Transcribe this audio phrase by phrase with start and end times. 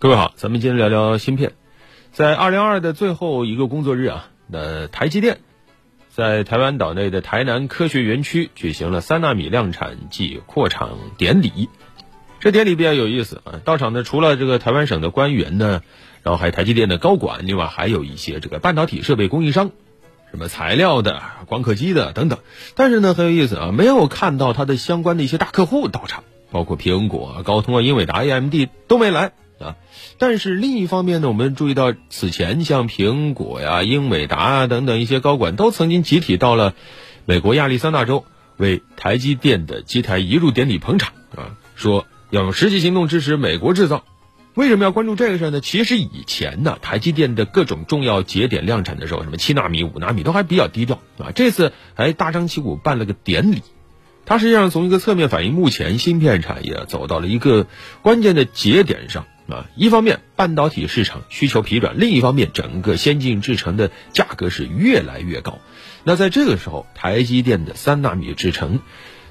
[0.00, 1.52] 各位好，咱们今天聊聊芯片。
[2.10, 5.40] 在二零二的最后一个工作日啊，那台积电
[6.08, 11.68] 在台湾岛内的台南科学园区举行了三纳米量产暨扩厂典礼。
[12.38, 15.82] 这典礼比较有意思啊，到场的除了这个台湾省的官员呢，
[16.22, 19.70] 然后还有台积电的高管，另外还有一些这个半导体设备供应商，
[20.30, 22.38] 什么材料的、光刻机的等等。
[22.74, 28.54] 但是呢，很有意思啊，没有看到它的相关的一些大客户到场，包括苹果、高通啊、英伟达、AMD
[28.88, 29.32] 都没来。
[29.60, 29.76] 啊，
[30.18, 36.74] 但是另一方面呢，我们注意到此前像苹果呀、英伟达啊等等一些高管都曾经集体到了
[37.26, 38.24] 美国亚利桑那州
[38.56, 44.04] 为台积电的机台移入典礼捧场啊，说要用实际行动支持美国制造。
[44.54, 45.60] 为什么要关注这个事呢？
[45.60, 51.30] 其实以前呢，台积电的各种重要节点量产的时候，什么七纳米、五纳米都还比较低调啊。
[51.34, 53.62] 这次还大张旗鼓办了个典礼，
[54.26, 57.68] 它实际上从一个侧面反映目前芯片产业走到了一个
[58.02, 59.26] 关键的节点上。
[59.50, 65.58] 啊，一方面半导体市场需求疲软，另一方面整个先进制程的价格是越来越高。
[66.04, 68.80] 那在这个时候，台积电的三纳米制程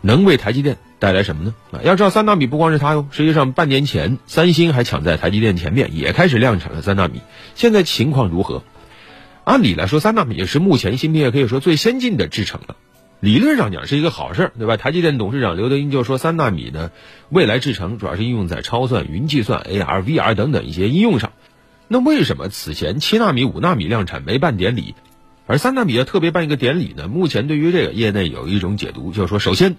[0.00, 1.54] 能为台积电带来什么呢？
[1.72, 7.20] 啊，要知道三纳米不光是它哟，实际上半年前三星还抢在台积电前面，也开始量产了三纳米。
[7.54, 8.62] 现在情况如何？
[9.44, 12.76] 按理来说，三纳米也是目前芯片业可以说最先进的制程了。
[13.26, 14.76] 理论上讲是一个好事儿，对吧？
[14.76, 16.92] 台积电董事长刘德英就说，三纳米呢，
[17.28, 21.32] 未来制程主要是应用在超算、云计算、AR、VR 等等一些应用上。
[21.88, 24.94] 那为什么此前七纳米、五纳米量产没办典礼，
[25.48, 27.08] 而三纳米要特别办一个典礼呢？
[27.08, 29.74] 目前对于这个业内有一种解读，就是说，首先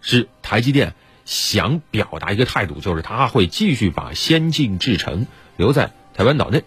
[0.00, 0.94] 是台积电
[1.26, 5.26] 想表达一个态度，就是它会继续把先进制程
[5.58, 6.60] 留在台湾岛内；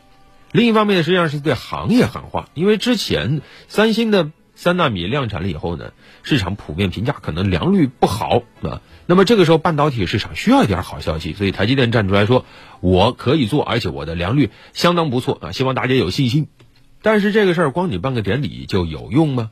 [0.51, 4.29] 另一方面，实际上是对行业喊话，因为之前三星的。
[4.61, 8.81] 三纳米量产了以后呢，市场普遍评价可能良率不好啊。
[9.05, 12.43] 那么这个时候半导体市场需要一点好消息，所以台积电站出来说
[12.81, 16.49] 我可以做，而且我的良率相当不错啊，希望大家有信心。
[17.01, 19.49] 但是这个事儿光你办个典礼就有用吗？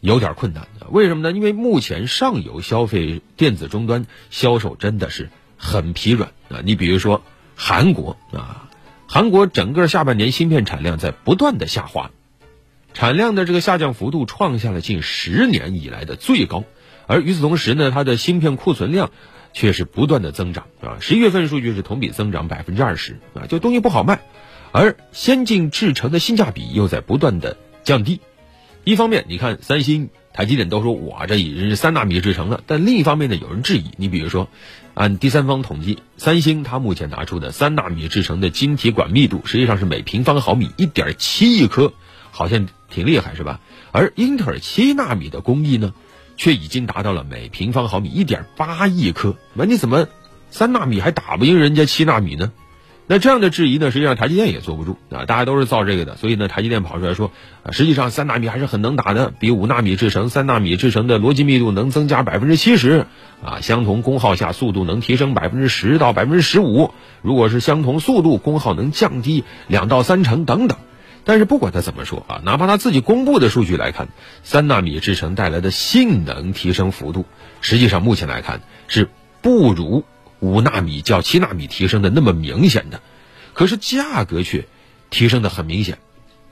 [0.00, 0.66] 有点困难。
[0.90, 1.30] 为什么呢？
[1.30, 6.58] 因为目前上游消费电子终端销售真的是很疲软啊。
[6.64, 7.22] 你比如说
[7.54, 8.68] 韩国啊，
[9.06, 12.10] 韩国整个下半年芯片产量在不断的下滑。
[12.94, 16.64] 产量的这个下降幅度创下了近十年以来的最高，
[17.06, 19.10] 而与此同时呢，它的芯片库存量
[19.52, 20.98] 却是不断的增长啊。
[21.00, 24.20] 十一月份数据是同比增长百分之二十啊，就东西不好卖，
[24.72, 28.20] 而先进制程的性价比又在不断的降低。
[28.84, 33.90] 一方面，你看三星、台积电都说我这已经是三纳米制程了，但另一方面呢，有人质疑。
[33.96, 34.48] 你比如说，
[34.94, 41.92] 按第三方统计，三星它目前拿出的三纳米制程的晶体管密度实际上是每平方毫米一点七亿颗。
[42.32, 43.60] 好像挺厉害是吧？
[43.92, 45.92] 而英特尔七纳米的工艺呢，
[46.36, 49.36] 却已经达到了每平方毫米一点八亿颗。
[49.54, 50.08] 那你怎么
[50.50, 52.50] 三纳米还打不赢人家七纳米呢？
[53.08, 55.26] 那这样的质疑呢，实际上台积电也坐不住啊！
[55.26, 57.32] 大家都是造这个的，所以呢，台积电跑出来说，
[57.64, 63.06] 啊，实际上三纳米还是很能打的，比五纳米制成，三纳米制成的逻辑密度能增加百分之七十
[63.44, 70.78] 啊，相同功耗下速度能提升百分之十到百分之十五，如果是相同速度，功耗能降低两到三成等等。
[71.24, 74.08] 但是不管他怎么说啊，哪怕他自己公布的数据来看，
[74.42, 77.26] 三纳米制程带来的性能提升幅度，
[77.60, 79.08] 实际上目前来看是
[79.40, 80.04] 不如
[80.40, 83.00] 五纳米较七纳米提升的那么明显的，
[83.52, 84.66] 可是价格却
[85.10, 85.98] 提升的很明显。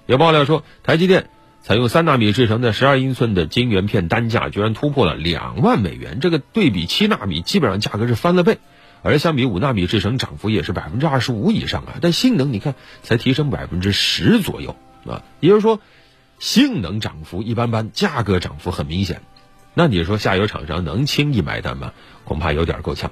[0.06, 1.30] 有爆料说，台积电
[1.62, 8.58] 采用三纳米制成的十二英寸的晶圆片单价居然突破了两万美元，这个对比七纳米基本上价格是翻了倍。
[9.02, 11.94] 而相比五纳米制程，涨幅也是百分之二十五以上啊！
[12.00, 15.80] 但性能你看才提升百分之十左右啊，也就是说，
[16.38, 19.22] 性能涨幅一般般，价格涨幅很明显。
[19.74, 21.92] 那你说下游厂商能轻易买单吗？
[22.24, 23.10] 恐怕有点够呛。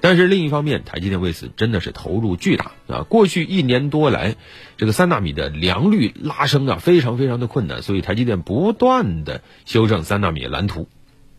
[0.00, 3.02] 但是另一方面，台积电为此真的是投入巨大啊！
[3.08, 4.36] 过去一年多来，
[4.76, 10.88] 这个三纳米的良率拉升啊，非常非常的困难，所以台积电不断的修正三纳米蓝图。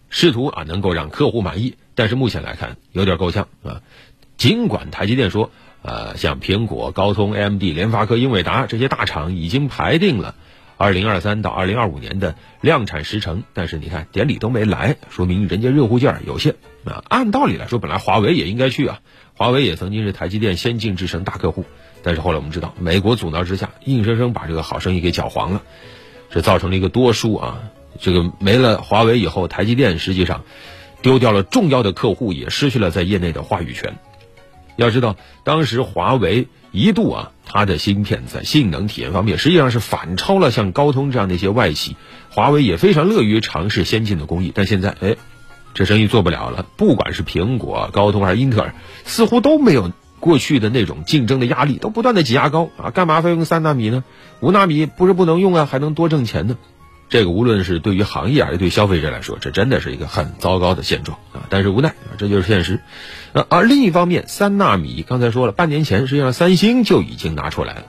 [0.09, 3.81] 试图啊能够让客户满意，但是目前来看有点够呛啊。
[4.37, 5.49] 尽管台积电说，
[5.81, 10.35] 呃，像苹果、高通、AMD、联发科、英伟达这些大厂已经排定了
[10.77, 17.01] 二零二三到二零二五年的量产时程，但是你看典礼都没来，说明人家热乎劲儿有限啊。
[17.07, 18.99] 按道理来说，本来华为也应该去啊，
[19.37, 21.63] 华为也曾经是台积电先进制程大客户，
[22.03, 25.61] 但是后来我们知道，美国阻挠之下，硬生生把这个好生意给搅黄了，
[26.29, 27.59] 这造成了一个多输啊。
[28.01, 30.43] 这个没了华为以后，台积电实际上
[31.05, 33.99] 丢掉了重要的客户，也失去了在业内的话语权。
[34.75, 41.95] 要知道，当时华为一度啊，它的芯片在性能体验方面实际上是反超了像高通这样的一些外企。
[42.31, 45.15] 华为也非常乐于尝试先进的工艺，但现在哎，
[45.75, 46.65] 这生意做不了了。
[46.75, 48.73] 不管是苹果、高通还是英特尔，
[49.03, 54.03] 似乎都没有过去的那种竞争的压力都不断的挤牙膏啊，干嘛非用三纳米呢？
[54.39, 56.57] 五纳米不是不能用啊，还能多挣钱呢。
[57.07, 61.45] 这个无论是对于行业还是对消费者来说，这真的是一个很糟糕的现状啊！
[61.49, 62.79] 但是无奈啊，这就是现实。
[63.33, 67.83] 呃，而另一方面，三纳米刚才说了，半年前实际上三星就已经拿出来了，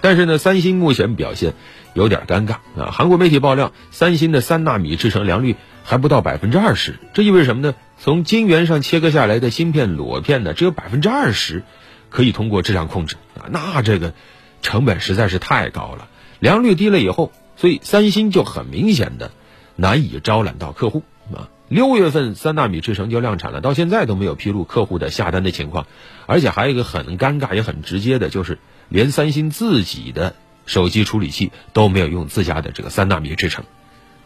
[0.00, 1.52] 但是呢，三星目前表现
[1.92, 2.90] 有点尴尬啊。
[2.92, 7.74] 韩国媒体爆料，三星的三纳米制程良率还不到百分之二十，这意味着什么呢？
[7.98, 11.62] 从晶圆上切割下来的芯片裸片呢，只有百分之二十
[12.08, 14.14] 可以通过质量控制啊，那这个
[14.62, 16.08] 成本实在是太高了，
[16.40, 17.32] 良率低了以后。
[17.56, 19.32] 所以三星就很明显的
[19.74, 21.02] 难以招揽到客户
[21.34, 21.48] 啊。
[21.68, 25.86] 六月份三纳米制程就量产了，到现在都没有披露客户的下单的情况，
[26.26, 28.58] 而且还有一个很尴尬也很直接的，就是
[28.88, 33.64] 连三星自己的手机处理器都没有用自家的这个三纳米制程，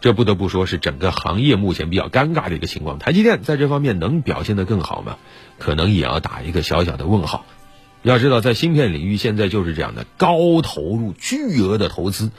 [0.01, 2.99] 这不得不说是整个行业目前比较尴尬的一个情况。
[2.99, 5.17] 台积电在这方面能表现得更好吗？
[5.57, 7.45] 可能也要打一个小小的问号。
[8.03, 12.29] 要知道，在芯片领域现在就是这样的，高投入、巨额的投资，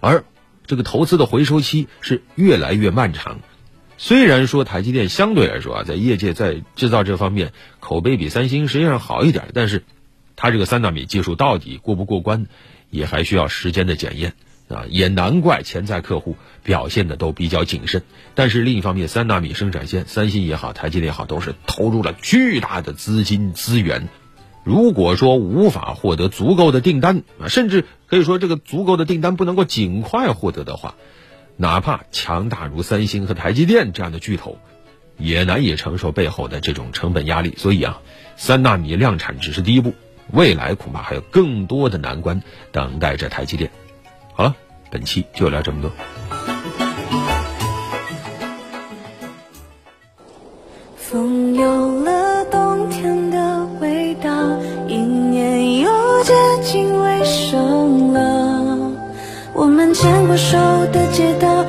[0.00, 0.24] 而
[0.66, 3.40] 这个投资的回收期是越来越漫长。
[3.98, 9.84] 虽然说台积电相对来说啊，在业界在制造这方面口碑比三星实际上好一点，但是
[10.34, 12.46] 它这个三纳米技术到底过不过关，
[12.90, 14.34] 也还需要时间的检验
[14.68, 14.86] 啊。
[14.88, 18.02] 也难怪潜在客户表现的都比较谨慎。
[18.34, 24.08] 但是另一方面，三纳米生产线，三星也好，台积电也好，都是投入了巨大的资金资源。
[24.64, 30.94] 如果说无法获得足够的订单啊，甚至可以说这个足够的订单不能够尽快获得的话，
[31.56, 34.58] 哪怕强大如三星和台积电这样的巨头，
[35.18, 37.54] 也难以承受背后的这种成本压力。
[37.56, 38.00] 所以啊，
[38.36, 39.94] 三纳米量产只是第一步，
[40.30, 43.70] 未来恐怕还有更多的难关等待着台积电。
[44.34, 44.54] 好了，
[44.90, 45.90] 本期就聊这么多。
[50.96, 51.71] 风有
[60.52, 60.58] 熟
[60.92, 61.64] 的街道